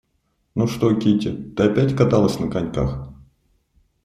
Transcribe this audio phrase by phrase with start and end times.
[0.55, 3.13] Ну что, Кити, ты опять каталась на коньках?..